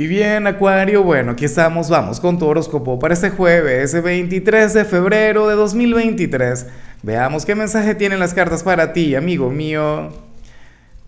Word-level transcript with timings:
Y 0.00 0.06
bien, 0.06 0.46
Acuario, 0.46 1.02
bueno, 1.02 1.32
aquí 1.32 1.44
estamos, 1.44 1.90
vamos 1.90 2.20
con 2.20 2.38
tu 2.38 2.46
horóscopo 2.46 3.00
para 3.00 3.14
este 3.14 3.30
jueves, 3.30 4.00
23 4.00 4.72
de 4.72 4.84
febrero 4.84 5.48
de 5.48 5.56
2023. 5.56 6.68
Veamos 7.02 7.44
qué 7.44 7.56
mensaje 7.56 7.96
tienen 7.96 8.20
las 8.20 8.32
cartas 8.32 8.62
para 8.62 8.92
ti, 8.92 9.16
amigo 9.16 9.50
mío. 9.50 10.10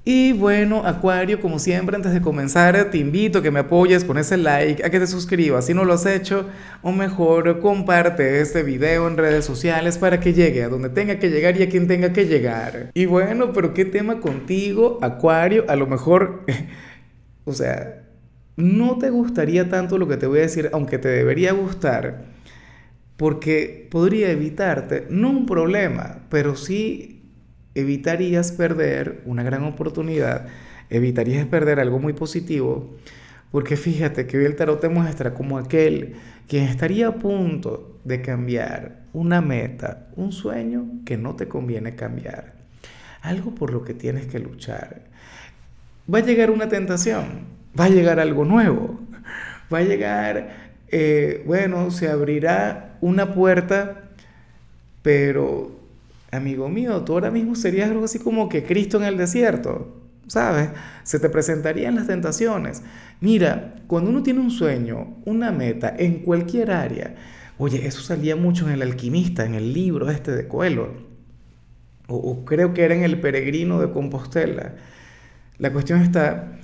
Y 0.04 0.32
bueno, 0.32 0.82
Acuario, 0.84 1.40
como 1.40 1.60
siempre, 1.60 1.94
antes 1.94 2.12
de 2.12 2.20
comenzar, 2.20 2.90
te 2.90 2.98
invito 2.98 3.38
a 3.38 3.42
que 3.42 3.52
me 3.52 3.60
apoyes 3.60 4.02
con 4.02 4.18
ese 4.18 4.36
like, 4.36 4.84
a 4.84 4.90
que 4.90 4.98
te 4.98 5.06
suscribas 5.06 5.66
si 5.66 5.72
no 5.72 5.84
lo 5.84 5.92
has 5.92 6.04
hecho, 6.04 6.46
o 6.82 6.90
mejor, 6.90 7.60
comparte 7.60 8.40
este 8.40 8.64
video 8.64 9.06
en 9.06 9.16
redes 9.16 9.44
sociales 9.44 9.98
para 9.98 10.18
que 10.18 10.32
llegue 10.32 10.64
a 10.64 10.68
donde 10.68 10.88
tenga 10.88 11.20
que 11.20 11.30
llegar 11.30 11.56
y 11.56 11.62
a 11.62 11.68
quien 11.68 11.86
tenga 11.86 12.12
que 12.12 12.26
llegar. 12.26 12.90
Y 12.94 13.06
bueno, 13.06 13.52
pero 13.52 13.72
¿qué 13.72 13.84
tema 13.84 14.18
contigo, 14.18 14.98
Acuario? 15.00 15.64
A 15.68 15.76
lo 15.76 15.86
mejor, 15.86 16.44
o 17.44 17.52
sea, 17.52 18.09
no 18.60 18.98
te 18.98 19.10
gustaría 19.10 19.68
tanto 19.68 19.98
lo 19.98 20.08
que 20.08 20.16
te 20.16 20.26
voy 20.26 20.38
a 20.38 20.42
decir, 20.42 20.70
aunque 20.72 20.98
te 20.98 21.08
debería 21.08 21.52
gustar, 21.52 22.24
porque 23.16 23.88
podría 23.90 24.30
evitarte, 24.30 25.06
no 25.10 25.30
un 25.30 25.46
problema, 25.46 26.20
pero 26.30 26.56
sí 26.56 27.22
evitarías 27.74 28.52
perder 28.52 29.22
una 29.26 29.42
gran 29.42 29.64
oportunidad, 29.64 30.46
evitarías 30.88 31.46
perder 31.46 31.80
algo 31.80 31.98
muy 31.98 32.12
positivo, 32.12 32.96
porque 33.50 33.76
fíjate 33.76 34.26
que 34.26 34.38
hoy 34.38 34.44
el 34.44 34.56
tarot 34.56 34.80
te 34.80 34.88
muestra 34.88 35.34
como 35.34 35.58
aquel 35.58 36.14
quien 36.48 36.64
estaría 36.64 37.08
a 37.08 37.14
punto 37.16 38.00
de 38.04 38.22
cambiar 38.22 39.02
una 39.12 39.40
meta, 39.40 40.08
un 40.16 40.32
sueño 40.32 40.86
que 41.04 41.16
no 41.16 41.36
te 41.36 41.48
conviene 41.48 41.94
cambiar, 41.94 42.54
algo 43.22 43.54
por 43.54 43.72
lo 43.72 43.84
que 43.84 43.94
tienes 43.94 44.26
que 44.26 44.38
luchar. 44.38 45.02
Va 46.12 46.18
a 46.18 46.22
llegar 46.22 46.50
una 46.50 46.68
tentación, 46.68 47.46
va 47.78 47.84
a 47.84 47.88
llegar 47.88 48.18
algo 48.20 48.44
nuevo, 48.44 49.00
va 49.72 49.78
a 49.78 49.82
llegar, 49.82 50.72
eh, 50.88 51.42
bueno, 51.46 51.90
se 51.90 52.08
abrirá 52.08 52.96
una 53.00 53.32
puerta, 53.34 54.10
pero, 55.02 55.70
amigo 56.30 56.68
mío, 56.68 57.02
tú 57.02 57.12
ahora 57.14 57.30
mismo 57.30 57.54
serías 57.54 57.90
algo 57.90 58.04
así 58.04 58.18
como 58.18 58.48
que 58.48 58.64
Cristo 58.64 58.98
en 58.98 59.04
el 59.04 59.16
desierto, 59.16 59.96
¿sabes? 60.26 60.70
Se 61.04 61.18
te 61.18 61.28
presentarían 61.28 61.94
las 61.94 62.06
tentaciones. 62.06 62.82
Mira, 63.20 63.76
cuando 63.86 64.10
uno 64.10 64.22
tiene 64.22 64.40
un 64.40 64.50
sueño, 64.50 65.16
una 65.24 65.52
meta 65.52 65.94
en 65.96 66.20
cualquier 66.20 66.70
área, 66.72 67.14
oye, 67.58 67.86
eso 67.86 68.00
salía 68.00 68.36
mucho 68.36 68.66
en 68.66 68.74
El 68.74 68.82
Alquimista, 68.82 69.44
en 69.44 69.54
el 69.54 69.72
libro 69.72 70.10
este 70.10 70.32
de 70.32 70.48
Coelho, 70.48 70.88
o, 72.08 72.16
o 72.16 72.44
creo 72.44 72.74
que 72.74 72.82
era 72.84 72.94
en 72.94 73.04
El 73.04 73.20
Peregrino 73.20 73.80
de 73.80 73.92
Compostela. 73.92 74.74
La 75.60 75.72
cuestión 75.72 76.00
está 76.00 76.58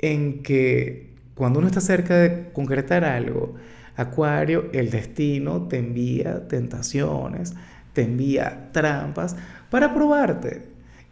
en 0.00 0.42
que 0.42 1.14
cuando 1.34 1.60
uno 1.60 1.68
está 1.68 1.80
cerca 1.80 2.16
de 2.18 2.50
concretar 2.52 3.04
algo, 3.04 3.54
Acuario, 3.94 4.68
el 4.72 4.90
destino 4.90 5.68
te 5.68 5.78
envía 5.78 6.48
tentaciones, 6.48 7.54
te 7.92 8.02
envía 8.02 8.70
trampas 8.72 9.36
para 9.70 9.94
probarte. 9.94 10.62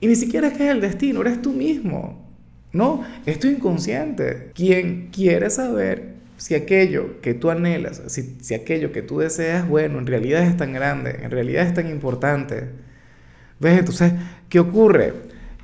Y 0.00 0.08
ni 0.08 0.16
siquiera 0.16 0.48
es 0.48 0.54
que 0.54 0.64
es 0.64 0.70
el 0.72 0.80
destino, 0.80 1.20
eres 1.20 1.40
tú 1.40 1.52
mismo. 1.52 2.28
No, 2.72 3.04
es 3.26 3.38
tu 3.38 3.46
inconsciente 3.46 4.50
quien 4.54 5.08
quiere 5.12 5.50
saber 5.50 6.14
si 6.36 6.54
aquello 6.54 7.20
que 7.20 7.34
tú 7.34 7.50
anhelas, 7.50 8.02
si, 8.08 8.38
si 8.40 8.54
aquello 8.54 8.92
que 8.92 9.02
tú 9.02 9.18
deseas, 9.18 9.68
bueno, 9.68 9.98
en 9.98 10.06
realidad 10.06 10.42
es 10.42 10.56
tan 10.56 10.72
grande, 10.72 11.18
en 11.22 11.30
realidad 11.30 11.66
es 11.66 11.74
tan 11.74 11.88
importante. 11.88 12.70
¿Ves? 13.60 13.78
Entonces, 13.78 14.14
¿qué 14.48 14.58
ocurre? 14.58 15.12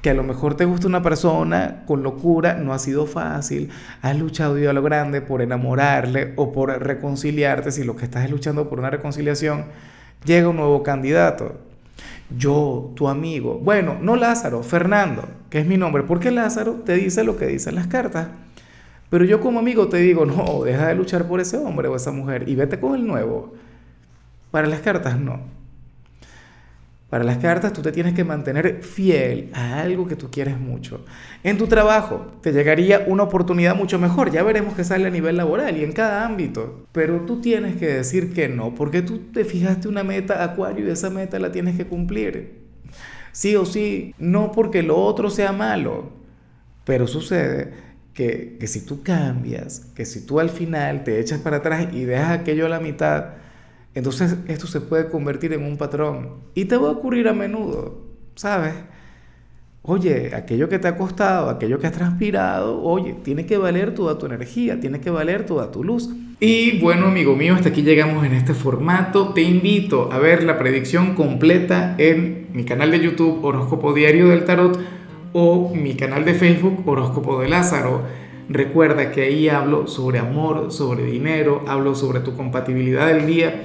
Que 0.06 0.10
a 0.10 0.14
lo 0.14 0.22
mejor 0.22 0.56
te 0.56 0.64
gusta 0.64 0.86
una 0.86 1.02
persona 1.02 1.82
con 1.84 2.04
locura, 2.04 2.54
no 2.54 2.72
ha 2.72 2.78
sido 2.78 3.06
fácil, 3.06 3.70
has 4.02 4.16
luchado 4.16 4.56
y 4.56 4.64
a 4.64 4.72
lo 4.72 4.80
grande 4.80 5.20
por 5.20 5.42
enamorarle 5.42 6.32
o 6.36 6.52
por 6.52 6.68
reconciliarte, 6.80 7.72
si 7.72 7.82
lo 7.82 7.96
que 7.96 8.04
estás 8.04 8.22
es 8.22 8.30
luchando 8.30 8.68
por 8.68 8.78
una 8.78 8.88
reconciliación, 8.88 9.64
llega 10.24 10.48
un 10.48 10.58
nuevo 10.58 10.84
candidato. 10.84 11.56
Yo, 12.38 12.92
tu 12.94 13.08
amigo, 13.08 13.58
bueno, 13.58 13.96
no 14.00 14.14
Lázaro, 14.14 14.62
Fernando, 14.62 15.24
que 15.50 15.58
es 15.58 15.66
mi 15.66 15.76
nombre, 15.76 16.04
porque 16.04 16.30
Lázaro 16.30 16.74
te 16.74 16.94
dice 16.94 17.24
lo 17.24 17.36
que 17.36 17.48
dicen 17.48 17.74
las 17.74 17.88
cartas. 17.88 18.28
Pero 19.10 19.24
yo 19.24 19.40
como 19.40 19.58
amigo 19.58 19.88
te 19.88 19.96
digo, 19.96 20.24
no, 20.24 20.62
deja 20.62 20.86
de 20.86 20.94
luchar 20.94 21.26
por 21.26 21.40
ese 21.40 21.56
hombre 21.56 21.88
o 21.88 21.96
esa 21.96 22.12
mujer 22.12 22.48
y 22.48 22.54
vete 22.54 22.78
con 22.78 22.94
el 22.94 23.04
nuevo. 23.04 23.54
Para 24.52 24.68
las 24.68 24.78
cartas 24.82 25.18
no. 25.18 25.55
Para 27.08 27.22
las 27.22 27.38
cartas 27.38 27.72
tú 27.72 27.82
te 27.82 27.92
tienes 27.92 28.14
que 28.14 28.24
mantener 28.24 28.82
fiel 28.82 29.50
a 29.52 29.80
algo 29.80 30.08
que 30.08 30.16
tú 30.16 30.28
quieres 30.28 30.58
mucho. 30.58 31.04
En 31.44 31.56
tu 31.56 31.68
trabajo 31.68 32.32
te 32.42 32.52
llegaría 32.52 33.04
una 33.06 33.22
oportunidad 33.22 33.76
mucho 33.76 34.00
mejor, 34.00 34.32
ya 34.32 34.42
veremos 34.42 34.74
qué 34.74 34.82
sale 34.82 35.06
a 35.06 35.10
nivel 35.10 35.36
laboral 35.36 35.76
y 35.76 35.84
en 35.84 35.92
cada 35.92 36.26
ámbito, 36.26 36.86
pero 36.90 37.20
tú 37.20 37.40
tienes 37.40 37.76
que 37.76 37.86
decir 37.86 38.34
que 38.34 38.48
no, 38.48 38.74
porque 38.74 39.02
tú 39.02 39.18
te 39.32 39.44
fijaste 39.44 39.86
una 39.86 40.02
meta 40.02 40.42
acuario 40.42 40.84
y 40.84 40.90
esa 40.90 41.08
meta 41.08 41.38
la 41.38 41.52
tienes 41.52 41.76
que 41.76 41.86
cumplir. 41.86 42.66
Sí 43.30 43.54
o 43.54 43.64
sí, 43.66 44.12
no 44.18 44.50
porque 44.50 44.82
lo 44.82 44.96
otro 44.96 45.30
sea 45.30 45.52
malo, 45.52 46.10
pero 46.84 47.06
sucede 47.06 47.72
que, 48.14 48.56
que 48.58 48.66
si 48.66 48.84
tú 48.84 49.04
cambias, 49.04 49.92
que 49.94 50.06
si 50.06 50.26
tú 50.26 50.40
al 50.40 50.50
final 50.50 51.04
te 51.04 51.20
echas 51.20 51.38
para 51.40 51.58
atrás 51.58 51.86
y 51.92 52.04
dejas 52.04 52.40
aquello 52.40 52.66
a 52.66 52.70
la 52.70 52.80
mitad, 52.80 53.34
entonces 53.96 54.36
esto 54.46 54.66
se 54.66 54.82
puede 54.82 55.08
convertir 55.08 55.54
en 55.54 55.64
un 55.64 55.78
patrón 55.78 56.34
y 56.54 56.66
te 56.66 56.76
va 56.76 56.88
a 56.88 56.92
ocurrir 56.92 57.28
a 57.28 57.32
menudo, 57.32 58.02
¿sabes? 58.34 58.74
Oye, 59.80 60.34
aquello 60.34 60.68
que 60.68 60.78
te 60.78 60.86
ha 60.86 60.98
costado, 60.98 61.48
aquello 61.48 61.78
que 61.78 61.86
has 61.86 61.94
transpirado, 61.94 62.82
oye, 62.82 63.14
tiene 63.24 63.46
que 63.46 63.56
valer 63.56 63.94
toda 63.94 64.18
tu 64.18 64.26
energía, 64.26 64.78
tiene 64.80 65.00
que 65.00 65.08
valer 65.08 65.46
toda 65.46 65.70
tu 65.72 65.82
luz. 65.82 66.10
Y 66.40 66.78
bueno, 66.78 67.06
amigo 67.06 67.36
mío, 67.36 67.54
hasta 67.54 67.70
aquí 67.70 67.80
llegamos 67.80 68.26
en 68.26 68.34
este 68.34 68.52
formato. 68.52 69.32
Te 69.32 69.40
invito 69.40 70.12
a 70.12 70.18
ver 70.18 70.42
la 70.42 70.58
predicción 70.58 71.14
completa 71.14 71.94
en 71.96 72.48
mi 72.52 72.64
canal 72.66 72.90
de 72.90 73.00
YouTube 73.00 73.42
Horóscopo 73.42 73.94
Diario 73.94 74.28
del 74.28 74.44
Tarot 74.44 74.78
o 75.32 75.74
mi 75.74 75.94
canal 75.94 76.26
de 76.26 76.34
Facebook 76.34 76.86
Horóscopo 76.86 77.40
de 77.40 77.48
Lázaro. 77.48 78.02
Recuerda 78.50 79.10
que 79.10 79.22
ahí 79.22 79.48
hablo 79.48 79.86
sobre 79.86 80.18
amor, 80.18 80.70
sobre 80.70 81.04
dinero, 81.04 81.64
hablo 81.66 81.94
sobre 81.94 82.20
tu 82.20 82.36
compatibilidad 82.36 83.06
del 83.06 83.26
día 83.26 83.64